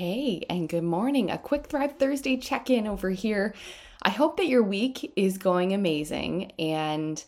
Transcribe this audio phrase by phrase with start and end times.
[0.00, 1.30] Hey, and good morning.
[1.30, 3.54] A quick Thrive Thursday check in over here.
[4.00, 7.22] I hope that your week is going amazing, and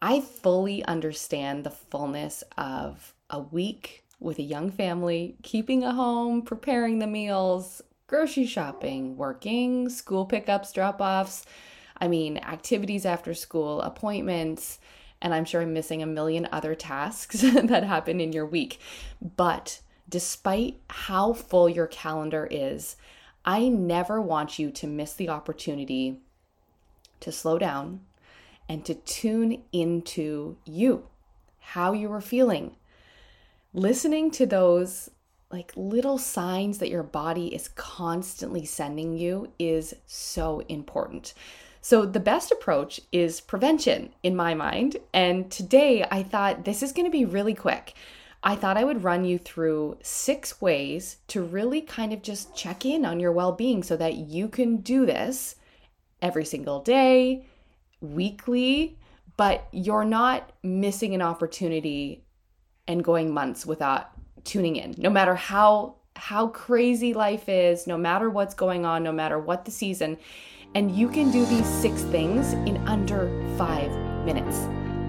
[0.00, 6.42] I fully understand the fullness of a week with a young family, keeping a home,
[6.42, 11.44] preparing the meals, grocery shopping, working, school pickups, drop offs.
[12.00, 14.78] I mean, activities after school, appointments,
[15.20, 18.78] and I'm sure I'm missing a million other tasks that happen in your week.
[19.20, 19.80] But
[20.12, 22.96] despite how full your calendar is,
[23.46, 26.20] I never want you to miss the opportunity
[27.20, 28.00] to slow down
[28.68, 31.08] and to tune into you,
[31.60, 32.76] how you are feeling.
[33.72, 35.08] Listening to those
[35.50, 41.32] like little signs that your body is constantly sending you is so important.
[41.80, 44.98] So, the best approach is prevention in my mind.
[45.14, 47.94] And today I thought this is going to be really quick.
[48.44, 52.84] I thought I would run you through six ways to really kind of just check
[52.84, 55.56] in on your well being so that you can do this
[56.20, 57.46] every single day,
[58.00, 58.98] weekly,
[59.36, 62.24] but you're not missing an opportunity
[62.88, 64.10] and going months without
[64.44, 64.94] tuning in.
[64.98, 69.64] No matter how how crazy life is, no matter what's going on, no matter what
[69.64, 70.18] the season,
[70.74, 74.58] and you can do these six things in under 5 minutes.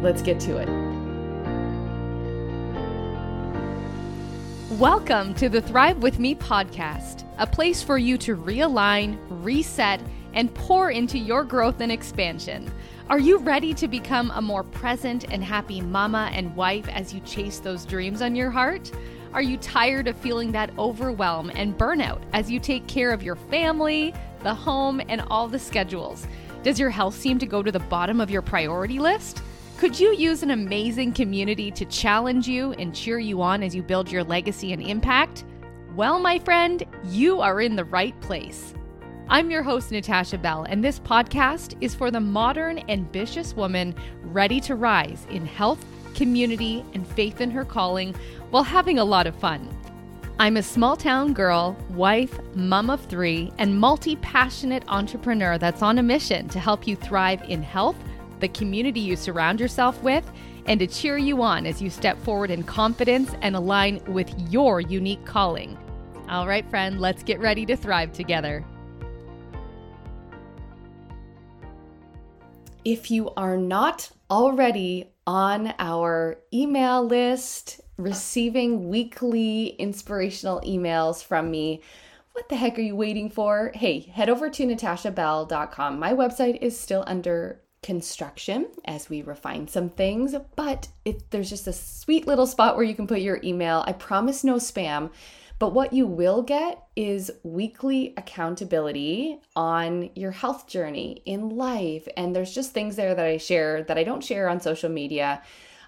[0.01, 1.02] Let's get to it.
[4.79, 10.01] Welcome to the Thrive With Me podcast, a place for you to realign, reset,
[10.33, 12.71] and pour into your growth and expansion.
[13.07, 17.19] Are you ready to become a more present and happy mama and wife as you
[17.19, 18.91] chase those dreams on your heart?
[19.31, 23.35] Are you tired of feeling that overwhelm and burnout as you take care of your
[23.35, 26.25] family, the home, and all the schedules?
[26.63, 29.43] Does your health seem to go to the bottom of your priority list?
[29.83, 33.83] Could you use an amazing community to challenge you and cheer you on as you
[33.83, 35.43] build your legacy and impact?
[35.93, 38.73] Well, my friend, you are in the right place.
[39.27, 44.61] I'm your host, Natasha Bell, and this podcast is for the modern, ambitious woman ready
[44.61, 45.85] to rise in health,
[46.15, 48.15] community, and faith in her calling
[48.51, 49.67] while having a lot of fun.
[50.39, 55.97] I'm a small town girl, wife, mom of three, and multi passionate entrepreneur that's on
[55.97, 57.97] a mission to help you thrive in health
[58.43, 60.29] the community you surround yourself with,
[60.65, 64.81] and to cheer you on as you step forward in confidence and align with your
[64.81, 65.77] unique calling.
[66.29, 68.63] All right, friend, let's get ready to thrive together.
[72.85, 81.81] If you are not already on our email list, receiving weekly inspirational emails from me,
[82.33, 83.71] what the heck are you waiting for?
[83.73, 85.99] Hey, head over to natashabell.com.
[85.99, 91.67] My website is still under construction as we refine some things, but if there's just
[91.67, 93.83] a sweet little spot where you can put your email.
[93.85, 95.11] I promise no spam.
[95.59, 102.07] But what you will get is weekly accountability on your health journey in life.
[102.17, 105.41] And there's just things there that I share that I don't share on social media.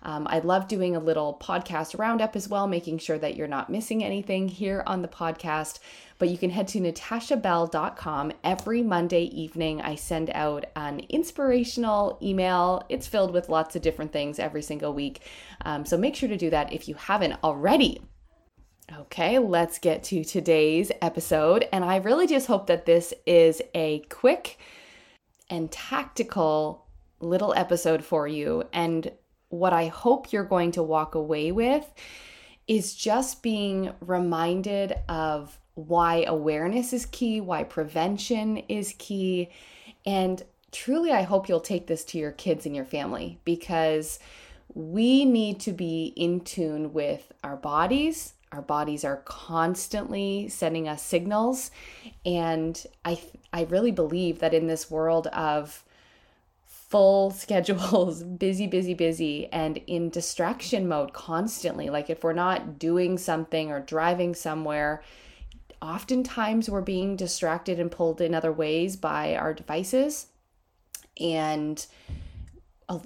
[0.06, 3.72] Um, I love doing a little podcast roundup as well, making sure that you're not
[3.72, 5.80] missing anything here on the podcast.
[6.20, 8.32] But you can head to natashabell.com.
[8.44, 12.86] Every Monday evening, I send out an inspirational email.
[12.88, 15.22] It's filled with lots of different things every single week.
[15.66, 18.02] Um, so make sure to do that if you haven't already.
[18.96, 21.68] Okay, let's get to today's episode.
[21.74, 24.60] And I really just hope that this is a quick
[25.50, 26.86] and tactical
[27.20, 28.64] little episode for you.
[28.72, 29.12] And
[29.60, 31.92] what I hope you're going to walk away with
[32.68, 39.50] is just being reminded of why awareness is key, why prevention is key.
[40.06, 44.20] And truly, I hope you'll take this to your kids and your family because
[44.74, 48.34] we need to be in tune with our bodies.
[48.52, 51.72] Our bodies are constantly sending us signals.
[52.26, 53.20] And I,
[53.52, 55.84] I really believe that in this world of
[56.96, 61.90] full schedules, busy, busy, busy, and in distraction mode constantly.
[61.90, 65.04] Like if we're not doing something or driving somewhere,
[65.82, 70.28] oftentimes we're being distracted and pulled in other ways by our devices.
[71.20, 71.86] And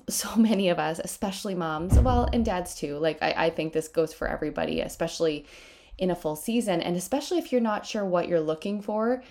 [0.08, 3.88] so many of us, especially moms, well, and dads too, like I, I think this
[3.88, 5.48] goes for everybody, especially
[5.98, 6.80] in a full season.
[6.82, 9.24] And especially if you're not sure what you're looking for,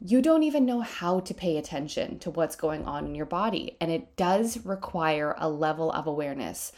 [0.00, 3.76] you don't even know how to pay attention to what's going on in your body.
[3.80, 6.72] And it does require a level of awareness.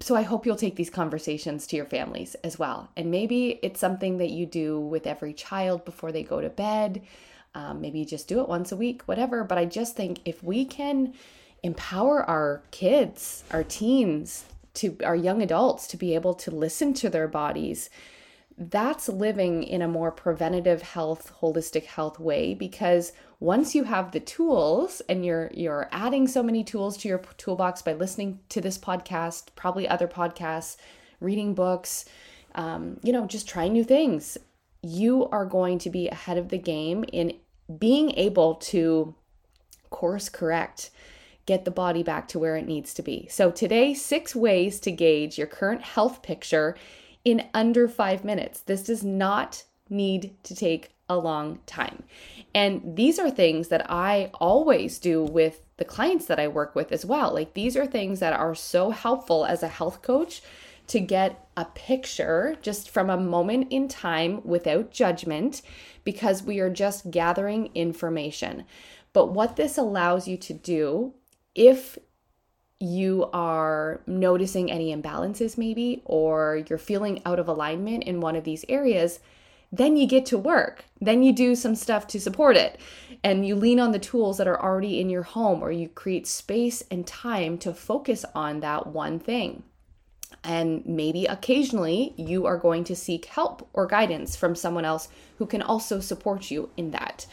[0.00, 2.90] So I hope you'll take these conversations to your families as well.
[2.96, 7.02] And maybe it's something that you do with every child before they go to bed.
[7.54, 9.42] Um, maybe you just do it once a week, whatever.
[9.42, 11.14] But I just think if we can
[11.62, 17.10] empower our kids, our teens, to our young adults to be able to listen to
[17.10, 17.90] their bodies,
[18.60, 24.20] that's living in a more preventative health, holistic health way because once you have the
[24.20, 28.76] tools and you're you're adding so many tools to your toolbox by listening to this
[28.76, 30.76] podcast, probably other podcasts,
[31.20, 32.04] reading books,
[32.54, 34.36] um, you know, just trying new things,
[34.82, 37.32] you are going to be ahead of the game in
[37.78, 39.14] being able to
[39.88, 40.90] course correct
[41.46, 43.26] get the body back to where it needs to be.
[43.30, 46.76] So, today, six ways to gauge your current health picture
[47.24, 48.60] in under five minutes.
[48.60, 52.04] This does not need to take a long time.
[52.54, 56.92] And these are things that I always do with the clients that I work with
[56.92, 57.34] as well.
[57.34, 60.40] Like, these are things that are so helpful as a health coach
[60.86, 65.62] to get a picture just from a moment in time without judgment
[66.04, 68.64] because we are just gathering information.
[69.12, 71.14] But what this allows you to do
[71.54, 71.98] if
[72.80, 78.44] you are noticing any imbalances, maybe, or you're feeling out of alignment in one of
[78.44, 79.20] these areas,
[79.70, 80.84] then you get to work.
[81.00, 82.80] Then you do some stuff to support it.
[83.22, 86.26] And you lean on the tools that are already in your home, or you create
[86.26, 89.62] space and time to focus on that one thing.
[90.42, 95.44] And maybe occasionally you are going to seek help or guidance from someone else who
[95.44, 97.26] can also support you in that.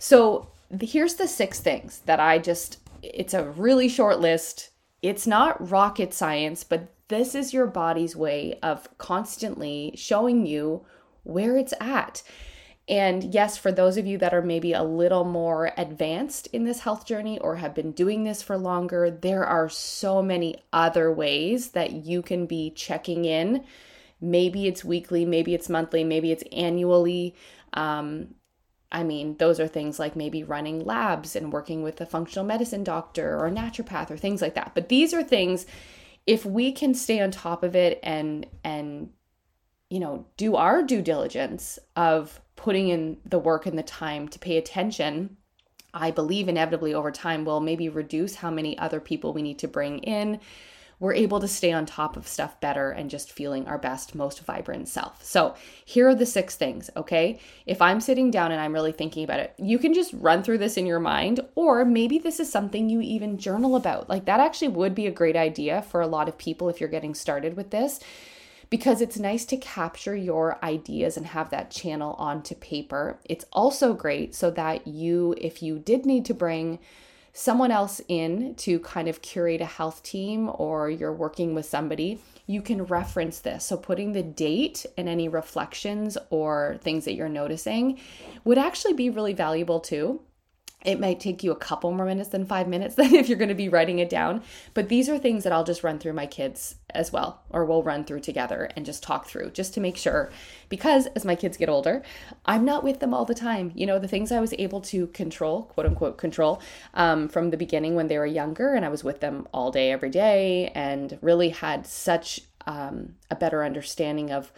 [0.00, 0.48] So,
[0.80, 4.69] here's the six things that I just it's a really short list.
[5.02, 10.84] It's not rocket science, but this is your body's way of constantly showing you
[11.24, 12.22] where it's at.
[12.88, 16.80] And yes, for those of you that are maybe a little more advanced in this
[16.80, 21.70] health journey or have been doing this for longer, there are so many other ways
[21.70, 23.64] that you can be checking in.
[24.20, 27.36] Maybe it's weekly, maybe it's monthly, maybe it's annually.
[27.72, 28.34] Um,
[28.92, 32.82] I mean, those are things like maybe running labs and working with a functional medicine
[32.82, 34.72] doctor or a naturopath or things like that.
[34.74, 35.66] But these are things
[36.26, 39.10] if we can stay on top of it and and
[39.90, 44.38] you know, do our due diligence of putting in the work and the time to
[44.38, 45.36] pay attention,
[45.92, 49.68] I believe inevitably over time will maybe reduce how many other people we need to
[49.68, 50.38] bring in
[51.00, 54.40] we're able to stay on top of stuff better and just feeling our best, most
[54.44, 55.24] vibrant self.
[55.24, 55.54] So,
[55.84, 57.40] here are the six things, okay?
[57.66, 60.58] If I'm sitting down and I'm really thinking about it, you can just run through
[60.58, 64.10] this in your mind, or maybe this is something you even journal about.
[64.10, 66.88] Like, that actually would be a great idea for a lot of people if you're
[66.88, 67.98] getting started with this
[68.68, 73.18] because it's nice to capture your ideas and have that channel onto paper.
[73.24, 76.78] It's also great so that you, if you did need to bring
[77.32, 82.20] someone else in to kind of curate a health team or you're working with somebody,
[82.46, 83.64] you can reference this.
[83.64, 87.98] So, putting the date and any reflections or things that you're noticing
[88.44, 90.20] would actually be really valuable too
[90.84, 93.48] it might take you a couple more minutes than five minutes than if you're going
[93.48, 94.42] to be writing it down.
[94.74, 97.82] But these are things that I'll just run through my kids as well, or we'll
[97.82, 100.30] run through together and just talk through just to make sure.
[100.68, 102.02] Because as my kids get older,
[102.46, 103.72] I'm not with them all the time.
[103.74, 106.60] You know, the things I was able to control, quote unquote, control
[106.94, 109.92] um, from the beginning when they were younger, and I was with them all day,
[109.92, 114.52] every day, and really had such um, a better understanding of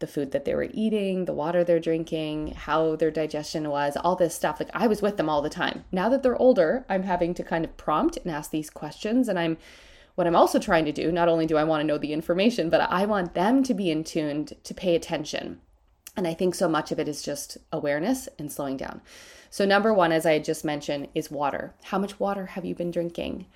[0.00, 4.16] the food that they were eating, the water they're drinking, how their digestion was, all
[4.16, 4.58] this stuff.
[4.58, 5.84] Like I was with them all the time.
[5.92, 9.28] Now that they're older, I'm having to kind of prompt and ask these questions.
[9.28, 9.58] And I'm,
[10.16, 12.70] what I'm also trying to do, not only do I want to know the information,
[12.70, 15.60] but I want them to be in tuned to pay attention.
[16.16, 19.00] And I think so much of it is just awareness and slowing down.
[19.48, 21.74] So, number one, as I just mentioned, is water.
[21.84, 23.46] How much water have you been drinking?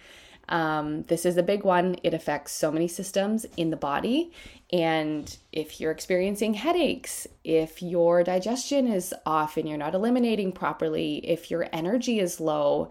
[0.48, 1.96] Um, this is a big one.
[2.02, 4.32] It affects so many systems in the body.
[4.72, 11.16] And if you're experiencing headaches, if your digestion is off and you're not eliminating properly,
[11.28, 12.90] if your energy is low,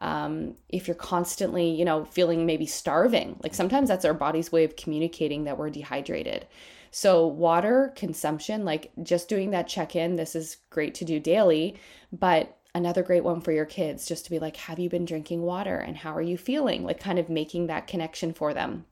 [0.00, 4.64] um, if you're constantly, you know, feeling maybe starving, like sometimes that's our body's way
[4.64, 6.46] of communicating that we're dehydrated.
[6.90, 11.76] So, water consumption, like just doing that check in, this is great to do daily,
[12.12, 15.42] but another great one for your kids just to be like have you been drinking
[15.42, 16.84] water and how are you feeling?
[16.84, 18.84] Like kind of making that connection for them.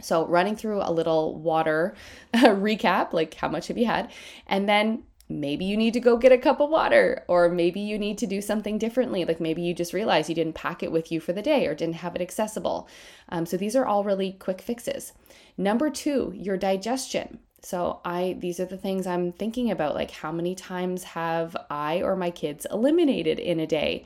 [0.00, 1.94] So running through a little water
[2.34, 4.10] recap like how much have you had?
[4.46, 7.98] And then maybe you need to go get a cup of water or maybe you
[7.98, 9.24] need to do something differently.
[9.24, 11.74] Like maybe you just realize you didn't pack it with you for the day or
[11.74, 12.88] didn't have it accessible.
[13.30, 15.12] Um, so these are all really quick fixes.
[15.58, 20.32] Number two your digestion so I these are the things I'm thinking about like how
[20.32, 24.04] many times have I or my kids eliminated in a day?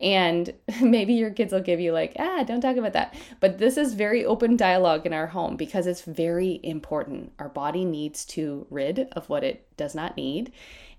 [0.00, 3.76] And maybe your kids will give you like, "Ah, don't talk about that." But this
[3.76, 7.32] is very open dialogue in our home because it's very important.
[7.38, 10.52] Our body needs to rid of what it does not need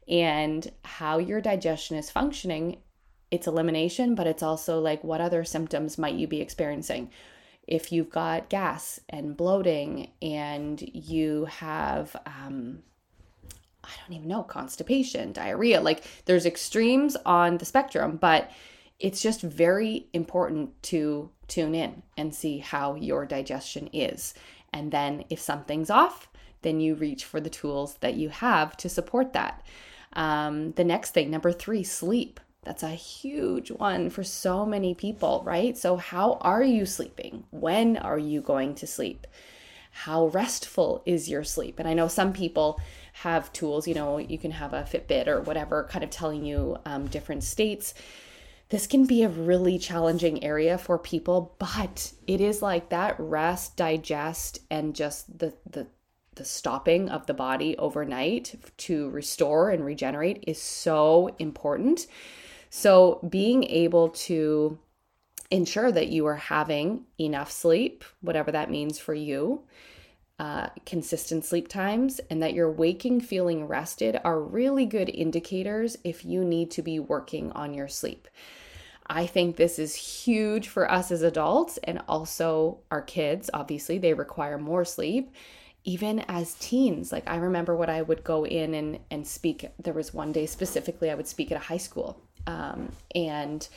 [0.07, 2.77] and how your digestion is functioning
[3.33, 7.09] it's elimination, but it's also like what other symptoms might you be experiencing?
[7.67, 12.79] If you've got gas and bloating and you have um,
[13.83, 15.81] I don't even know, constipation, diarrhea.
[15.81, 18.51] Like there's extremes on the spectrum, but
[18.99, 24.33] it's just very important to tune in and see how your digestion is.
[24.71, 26.29] And then if something's off,
[26.61, 29.65] then you reach for the tools that you have to support that.
[30.13, 32.39] Um, the next thing, number three, sleep.
[32.65, 35.77] That's a huge one for so many people, right?
[35.77, 37.43] So, how are you sleeping?
[37.51, 39.27] When are you going to sleep?
[39.91, 41.79] How restful is your sleep?
[41.79, 42.79] And I know some people
[43.13, 46.77] have tools, you know, you can have a Fitbit or whatever kind of telling you
[46.85, 47.93] um, different states
[48.73, 53.77] this can be a really challenging area for people, but it is like that rest,
[53.77, 55.85] digest, and just the the
[56.33, 62.07] the stopping of the body overnight to restore and regenerate is so important.
[62.75, 64.79] So being able to
[65.51, 69.61] ensure that you are having enough sleep, whatever that means for you,
[70.39, 76.25] uh, consistent sleep times, and that you're waking feeling rested are really good indicators if
[76.25, 78.27] you need to be working on your sleep.
[79.05, 83.51] I think this is huge for us as adults and also our kids.
[83.53, 85.31] Obviously, they require more sleep.
[85.83, 89.93] Even as teens, like I remember what I would go in and, and speak, there
[89.93, 92.19] was one day specifically I would speak at a high school.
[92.47, 93.67] Um, and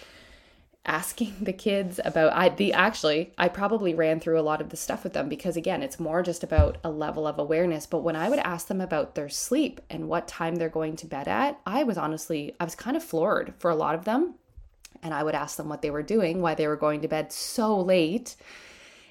[0.85, 4.77] asking the kids about I the actually I probably ran through a lot of the
[4.77, 8.15] stuff with them because again it's more just about a level of awareness but when
[8.15, 11.59] I would ask them about their sleep and what time they're going to bed at
[11.67, 14.37] I was honestly I was kind of floored for a lot of them
[15.03, 17.33] and I would ask them what they were doing, why they were going to bed
[17.33, 18.37] so late.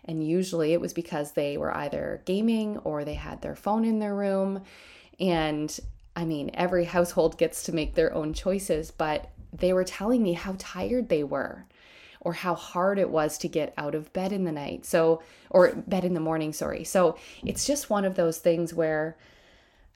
[0.03, 3.99] And usually it was because they were either gaming or they had their phone in
[3.99, 4.61] their room.
[5.19, 5.77] And
[6.15, 10.33] I mean, every household gets to make their own choices, but they were telling me
[10.33, 11.65] how tired they were
[12.21, 14.85] or how hard it was to get out of bed in the night.
[14.85, 15.21] So,
[15.51, 16.83] or bed in the morning, sorry.
[16.83, 19.15] So it's just one of those things where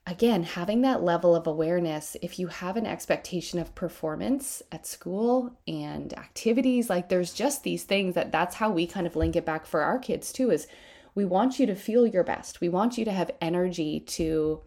[0.10, 5.54] again, having that level of awareness, if you have an expectation of performance at school
[5.68, 9.46] and activities, like there's just these things that that's how we kind of link it
[9.46, 10.68] back for our kids too is
[11.14, 12.60] we want you to feel your best.
[12.60, 14.62] We want you to have energy to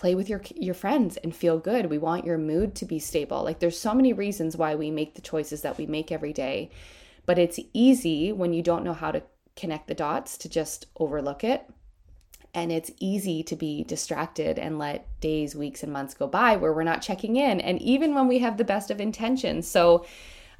[0.00, 1.90] play with your your friends and feel good.
[1.90, 3.44] We want your mood to be stable.
[3.44, 6.70] Like there's so many reasons why we make the choices that we make every day.
[7.26, 9.22] But it's easy when you don't know how to
[9.56, 11.68] connect the dots to just overlook it
[12.54, 16.72] and it's easy to be distracted and let days, weeks, and months go by where
[16.72, 17.60] we're not checking in.
[17.60, 19.68] And even when we have the best of intentions.
[19.68, 20.06] So,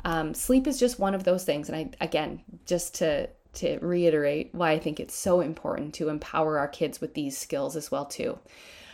[0.04, 1.68] um, sleep is just one of those things.
[1.68, 6.58] And I, again, just to, to reiterate why I think it's so important to empower
[6.58, 8.38] our kids with these skills as well too.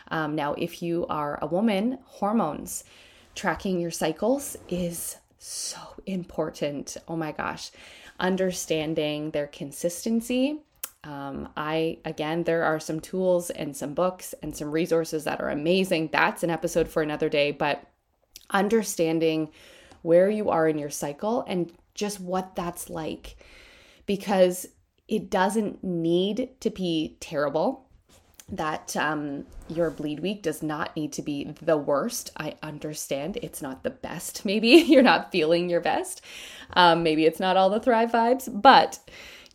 [0.09, 2.85] Um, now, if you are a woman, hormones,
[3.35, 6.97] tracking your cycles is so important.
[7.07, 7.71] Oh my gosh.
[8.19, 10.61] Understanding their consistency
[11.07, 15.51] um, I, again, there are some tools and some books and some resources that are
[15.51, 16.11] amazing.
[16.13, 17.85] That's an episode for another day, but
[18.51, 19.51] understanding
[20.03, 23.37] where you are in your cycle and just what that's like
[24.05, 24.67] because
[25.07, 27.86] it doesn't need to be terrible.
[28.49, 32.31] That um, your bleed week does not need to be the worst.
[32.37, 34.45] I understand it's not the best.
[34.45, 36.23] Maybe you're not feeling your best.
[36.75, 38.99] Um, maybe it's not all the Thrive vibes, but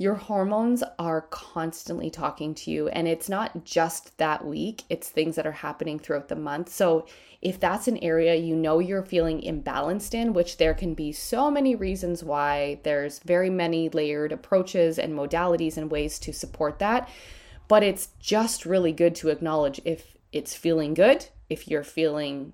[0.02, 2.88] your hormones are constantly talking to you.
[2.88, 6.70] And it's not just that week, it's things that are happening throughout the month.
[6.70, 7.06] So,
[7.42, 11.50] if that's an area you know you're feeling imbalanced in, which there can be so
[11.50, 17.10] many reasons why, there's very many layered approaches and modalities and ways to support that.
[17.72, 22.52] But it's just really good to acknowledge if it's feeling good, if you're feeling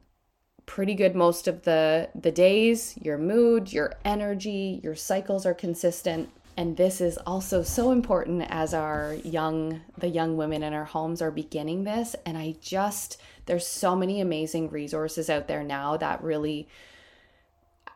[0.67, 6.29] pretty good most of the the days your mood your energy your cycles are consistent.
[6.55, 11.19] And this is also so important as our young the young women in our homes
[11.23, 12.15] are beginning this.
[12.23, 16.67] And i just there's so many amazing resources out there now that really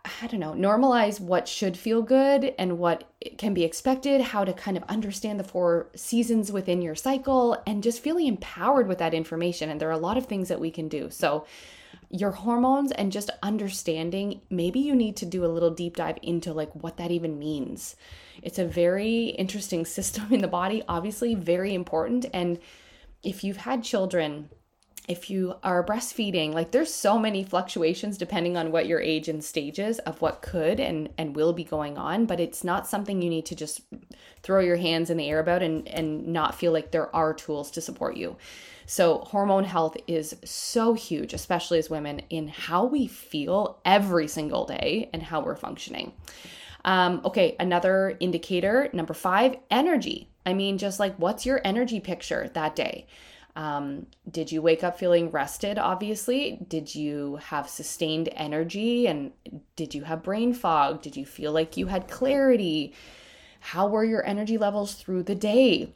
[0.03, 3.03] I don't know, normalize what should feel good and what
[3.38, 7.84] can be expected, how to kind of understand the four seasons within your cycle, and
[7.84, 9.70] just feeling empowered with that information.
[9.70, 11.10] And there are a lot of things that we can do.
[11.12, 11.46] So,
[12.10, 16.53] your hormones and just understanding, maybe you need to do a little deep dive into
[16.53, 17.96] like what that even means.
[18.41, 22.25] It's a very interesting system in the body, obviously, very important.
[22.34, 22.60] And
[23.24, 24.50] if you've had children,
[25.12, 29.44] if you are breastfeeding, like there's so many fluctuations depending on what your age and
[29.44, 33.30] stages of what could and and will be going on, but it's not something you
[33.30, 33.82] need to just
[34.41, 37.70] throw your hands in the air about and and not feel like there are tools
[37.72, 38.38] to support you.
[38.86, 44.65] So, hormone health is so huge, especially as women, in how we feel every single
[44.65, 46.13] day and how we're functioning.
[46.86, 50.30] Um, okay, another indicator, number five, energy.
[50.46, 53.08] I mean, just like what's your energy picture that day?
[53.55, 55.77] Um, did you wake up feeling rested?
[55.77, 56.60] Obviously.
[56.67, 59.08] Did you have sustained energy?
[59.08, 59.31] And
[59.75, 61.01] did you have brain fog?
[61.01, 62.93] Did you feel like you had clarity?
[63.60, 65.93] How were your energy levels through the day?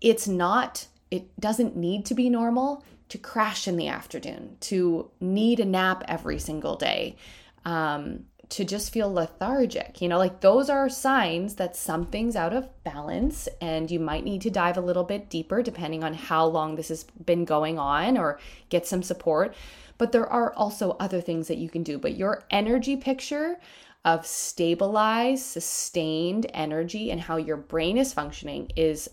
[0.00, 5.60] It's not, it doesn't need to be normal to crash in the afternoon, to need
[5.60, 7.16] a nap every single day.
[7.64, 10.02] Um, to just feel lethargic.
[10.02, 14.42] You know, like those are signs that something's out of balance and you might need
[14.42, 18.18] to dive a little bit deeper depending on how long this has been going on
[18.18, 19.54] or get some support.
[19.96, 21.96] But there are also other things that you can do.
[21.96, 23.58] But your energy picture
[24.04, 29.08] of stabilized, sustained energy and how your brain is functioning is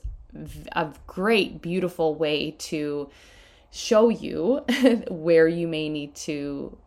[0.73, 3.09] a great, beautiful way to
[3.71, 4.65] show you
[5.09, 6.77] where you may need to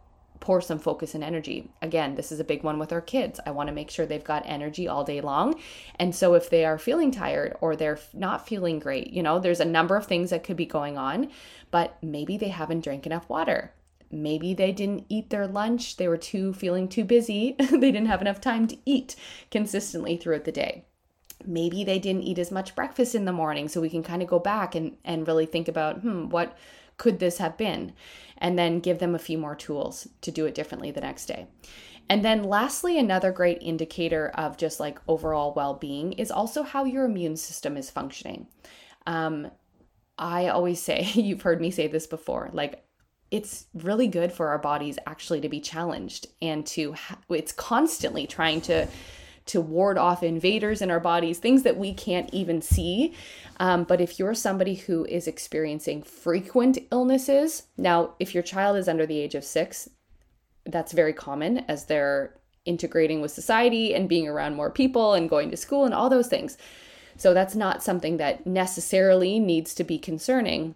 [0.42, 1.70] pour some focus and energy.
[1.80, 3.38] Again, this is a big one with our kids.
[3.46, 5.54] I want to make sure they've got energy all day long.
[6.00, 9.61] And so if they are feeling tired or they're not feeling great, you know, there's
[9.61, 11.30] a number of things that could be going on,
[11.70, 13.72] but maybe they haven't drank enough water.
[14.11, 15.96] Maybe they didn't eat their lunch.
[15.96, 17.54] They were too feeling too busy.
[17.58, 19.14] they didn't have enough time to eat
[19.50, 20.84] consistently throughout the day
[21.44, 24.28] maybe they didn't eat as much breakfast in the morning so we can kind of
[24.28, 26.56] go back and and really think about hmm what
[27.02, 27.92] could this have been?
[28.42, 31.46] And then give them a few more tools to do it differently the next day.
[32.11, 36.84] And then, lastly, another great indicator of just like overall well being is also how
[36.84, 38.49] your immune system is functioning.
[39.06, 39.50] Um,
[40.18, 42.84] I always say, you've heard me say this before, like
[43.30, 48.26] it's really good for our bodies actually to be challenged and to, ha- it's constantly
[48.26, 48.87] trying to
[49.46, 53.14] to ward off invaders in our bodies, things that we can't even see.
[53.58, 58.88] Um, but if you're somebody who is experiencing frequent illnesses, now, if your child is
[58.88, 59.88] under the age of six,
[60.64, 62.34] that's very common as they're
[62.64, 66.28] integrating with society and being around more people and going to school and all those
[66.28, 66.56] things.
[67.16, 70.75] So that's not something that necessarily needs to be concerning.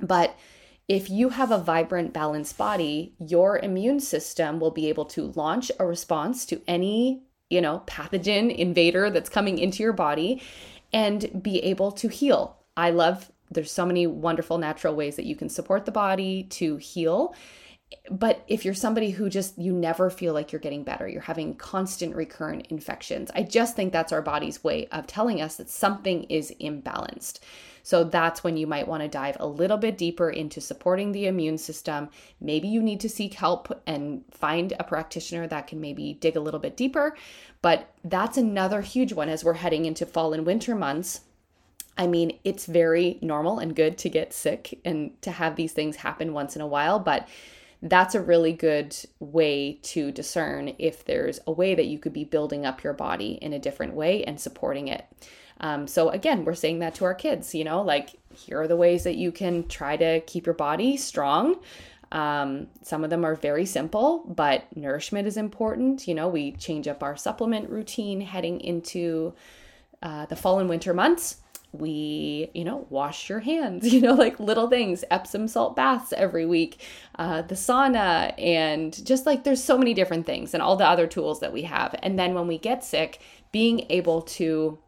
[0.00, 0.36] But
[0.88, 5.70] if you have a vibrant, balanced body, your immune system will be able to launch
[5.78, 10.42] a response to any you know, pathogen invader that's coming into your body
[10.92, 12.56] and be able to heal.
[12.76, 16.76] I love there's so many wonderful natural ways that you can support the body to
[16.76, 17.34] heal.
[18.10, 21.54] But if you're somebody who just you never feel like you're getting better, you're having
[21.54, 23.30] constant recurrent infections.
[23.34, 27.40] I just think that's our body's way of telling us that something is imbalanced.
[27.88, 31.26] So that's when you might want to dive a little bit deeper into supporting the
[31.26, 32.10] immune system.
[32.38, 36.40] Maybe you need to seek help and find a practitioner that can maybe dig a
[36.40, 37.16] little bit deeper.
[37.62, 41.22] But that's another huge one as we're heading into fall and winter months.
[41.96, 45.96] I mean, it's very normal and good to get sick and to have these things
[45.96, 47.26] happen once in a while, but
[47.82, 52.24] that's a really good way to discern if there's a way that you could be
[52.24, 55.04] building up your body in a different way and supporting it.
[55.60, 58.76] Um, so again, we're saying that to our kids, you know, like here are the
[58.76, 61.56] ways that you can try to keep your body strong.
[62.10, 66.08] Um, some of them are very simple, but nourishment is important.
[66.08, 69.34] You know, we change up our supplement routine heading into
[70.02, 71.36] uh, the fall and winter months.
[71.72, 76.46] We, you know, wash your hands, you know, like little things, Epsom salt baths every
[76.46, 76.80] week,
[77.18, 81.06] uh, the sauna, and just like there's so many different things and all the other
[81.06, 81.94] tools that we have.
[82.02, 83.20] And then when we get sick,
[83.52, 84.78] being able to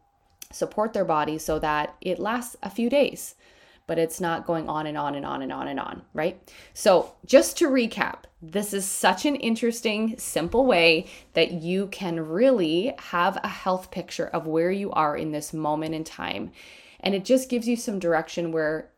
[0.51, 3.35] support their body so that it lasts a few days,
[3.91, 6.49] but it's not going on and on and on and on and on, right?
[6.73, 12.93] So, just to recap, this is such an interesting, simple way that you can really
[12.97, 16.53] have a health picture of where you are in this moment in time.
[17.01, 18.89] And it just gives you some direction where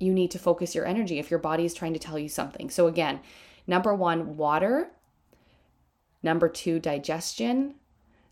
[0.00, 2.70] you need to focus your energy if your body is trying to tell you something.
[2.70, 3.20] So, again,
[3.66, 4.88] number one, water.
[6.22, 7.74] Number two, digestion.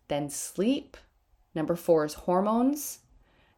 [0.09, 0.96] Then sleep.
[1.55, 3.00] Number four is hormones.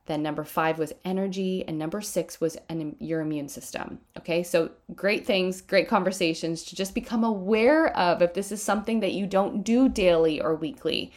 [0.09, 1.65] Then number five was energy.
[1.69, 3.99] And number six was an, your immune system.
[4.17, 9.01] Okay, so great things, great conversations to just become aware of if this is something
[9.01, 11.13] that you don't do daily or weekly.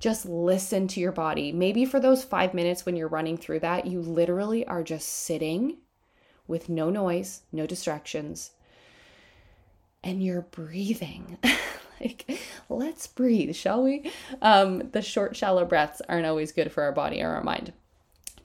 [0.00, 1.50] Just listen to your body.
[1.50, 5.78] Maybe for those five minutes when you're running through that, you literally are just sitting
[6.46, 8.50] with no noise, no distractions,
[10.04, 11.38] and you're breathing.
[12.02, 16.92] like let's breathe shall we um, the short shallow breaths aren't always good for our
[16.92, 17.72] body or our mind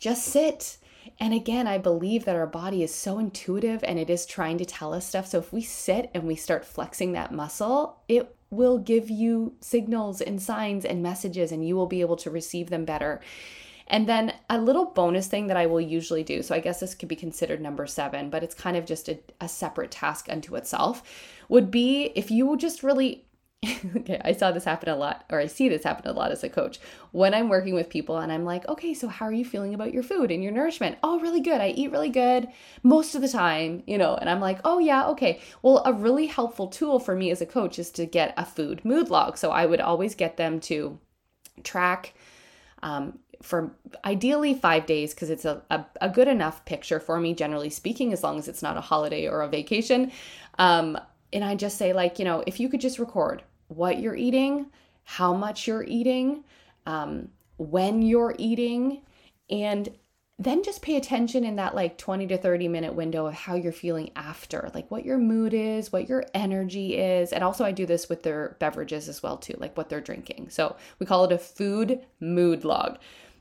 [0.02, 0.78] just sit.
[1.20, 4.66] And again i believe that our body is so intuitive and it is trying to
[4.66, 5.28] tell us stuff.
[5.28, 10.20] So if we sit and we start flexing that muscle it will give you signals
[10.20, 13.22] and signs and messages and you will be able to receive them better.
[13.88, 16.96] And then a little bonus thing that I will usually do, so I guess this
[16.96, 20.56] could be considered number seven, but it's kind of just a, a separate task unto
[20.56, 21.04] itself,
[21.50, 23.26] would be if you just really
[23.96, 26.44] okay, I saw this happen a lot, or I see this happen a lot as
[26.44, 26.80] a coach.
[27.12, 29.94] When I'm working with people and I'm like, okay, so how are you feeling about
[29.94, 30.98] your food and your nourishment?
[31.04, 31.62] Oh, really good.
[31.62, 32.48] I eat really good
[32.82, 35.42] most of the time, you know, and I'm like, oh, yeah, okay.
[35.62, 38.84] Well, a really helpful tool for me as a coach is to get a food
[38.84, 39.38] mood log.
[39.38, 40.98] So I would always get them to
[41.64, 42.16] track
[42.82, 47.36] um, for ideally five days because it's a, a, a, good enough picture for me,
[47.36, 50.12] generally speaking, as long as it's not a holiday or a vacation.
[50.58, 50.98] Um,
[51.32, 54.68] and I just say, like, you know, if you could just record what you're eating,
[55.04, 56.44] how much you're eating,
[56.86, 59.02] um, when you're eating,
[59.50, 59.90] and
[60.38, 63.72] then just pay attention in that like 20 to 30 minute window of how you're
[63.72, 67.32] feeling after, like what your mood is, what your energy is.
[67.32, 70.50] And also, I do this with their beverages as well, too, like what they're drinking.
[70.50, 72.98] So we call it a food mood log.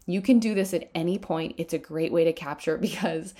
[0.07, 1.55] You can do this at any point.
[1.57, 3.35] It's a great way to capture because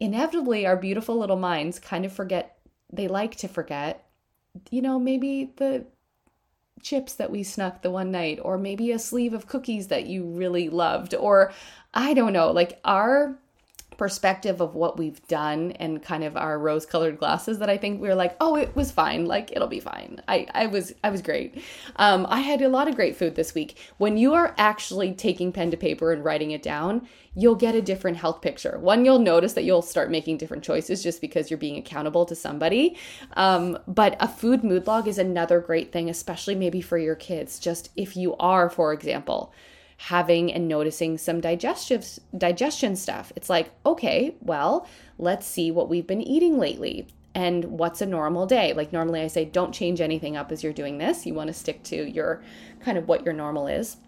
[0.00, 2.58] inevitably our beautiful little minds kind of forget,
[2.92, 4.08] they like to forget,
[4.70, 5.84] you know, maybe the
[6.82, 10.24] chips that we snuck the one night, or maybe a sleeve of cookies that you
[10.24, 11.52] really loved, or
[11.92, 13.38] I don't know, like our
[14.00, 18.00] perspective of what we've done and kind of our rose colored glasses that I think
[18.00, 19.26] we are like, oh, it was fine.
[19.26, 20.22] Like it'll be fine.
[20.26, 21.62] I, I was I was great.
[21.96, 23.76] Um, I had a lot of great food this week.
[23.98, 27.82] When you are actually taking pen to paper and writing it down, you'll get a
[27.82, 28.78] different health picture.
[28.78, 32.34] One, you'll notice that you'll start making different choices just because you're being accountable to
[32.34, 32.96] somebody.
[33.34, 37.58] Um, but a food mood log is another great thing, especially maybe for your kids.
[37.58, 39.52] Just if you are, for example,
[40.04, 43.30] having and noticing some digestive digestion stuff.
[43.36, 44.86] It's like, okay, well,
[45.18, 48.72] let's see what we've been eating lately and what's a normal day.
[48.72, 51.26] Like normally I say don't change anything up as you're doing this.
[51.26, 52.42] You want to stick to your
[52.80, 53.98] kind of what your normal is.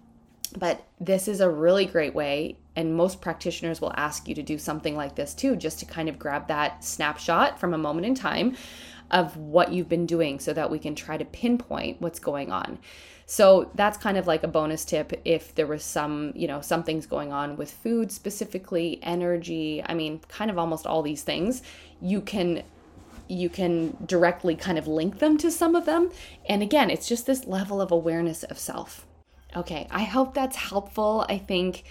[0.56, 4.56] But this is a really great way and most practitioners will ask you to do
[4.56, 8.14] something like this too just to kind of grab that snapshot from a moment in
[8.14, 8.56] time
[9.10, 12.78] of what you've been doing so that we can try to pinpoint what's going on.
[13.32, 17.06] So that's kind of like a bonus tip if there was some, you know, something's
[17.06, 21.62] going on with food specifically, energy, I mean, kind of almost all these things,
[22.02, 22.62] you can
[23.28, 26.10] you can directly kind of link them to some of them.
[26.46, 29.06] And again, it's just this level of awareness of self.
[29.56, 31.24] Okay, I hope that's helpful.
[31.26, 31.84] I think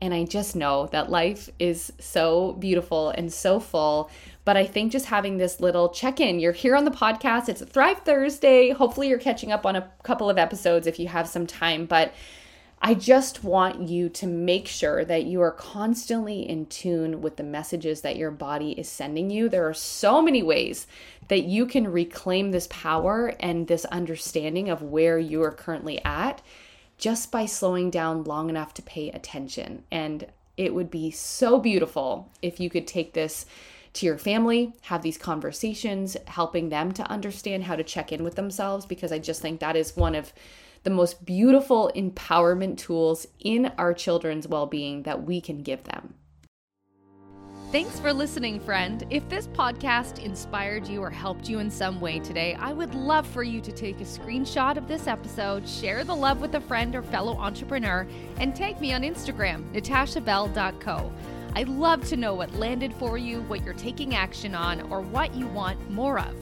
[0.00, 4.10] and I just know that life is so beautiful and so full.
[4.46, 7.48] But I think just having this little check in, you're here on the podcast.
[7.48, 8.70] It's Thrive Thursday.
[8.70, 11.84] Hopefully, you're catching up on a couple of episodes if you have some time.
[11.84, 12.14] But
[12.80, 17.42] I just want you to make sure that you are constantly in tune with the
[17.42, 19.48] messages that your body is sending you.
[19.48, 20.86] There are so many ways
[21.26, 26.40] that you can reclaim this power and this understanding of where you are currently at
[26.98, 29.82] just by slowing down long enough to pay attention.
[29.90, 33.44] And it would be so beautiful if you could take this
[33.96, 38.36] to your family, have these conversations, helping them to understand how to check in with
[38.36, 40.32] themselves, because I just think that is one of
[40.84, 46.14] the most beautiful empowerment tools in our children's well being that we can give them.
[47.72, 49.04] Thanks for listening, friend.
[49.10, 53.26] If this podcast inspired you or helped you in some way today, I would love
[53.26, 56.94] for you to take a screenshot of this episode, share the love with a friend
[56.94, 58.06] or fellow entrepreneur,
[58.38, 61.12] and tag me on Instagram, natashabell.co.
[61.56, 65.34] I'd love to know what landed for you, what you're taking action on, or what
[65.34, 66.34] you want more of.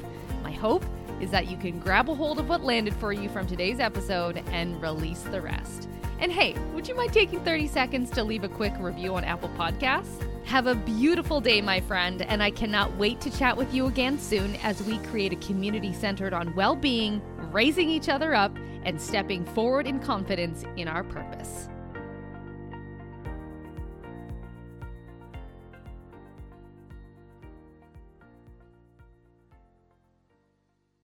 [0.43, 0.85] My hope
[1.21, 4.43] is that you can grab a hold of what landed for you from today's episode
[4.51, 5.89] and release the rest.
[6.19, 9.51] And hey, would you mind taking 30 seconds to leave a quick review on Apple
[9.51, 10.21] Podcasts?
[10.47, 14.19] Have a beautiful day, my friend, and I cannot wait to chat with you again
[14.19, 17.23] soon as we create a community centered on well being,
[17.53, 21.69] raising each other up, and stepping forward in confidence in our purpose.